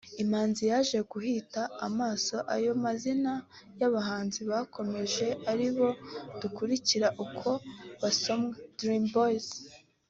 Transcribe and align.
Imanzi 0.23 0.63
yaje 0.71 0.97
guhita 1.11 1.61
asoma 1.85 2.09
ayo 2.55 2.71
mazina 2.83 3.33
y’abahanzi 3.79 4.39
bakomeje 4.49 5.27
ari 5.51 5.67
bo-dukurikije 5.75 7.07
uko 7.25 7.49
basomwe-Dream 8.01 9.03
Boyz 9.13 9.47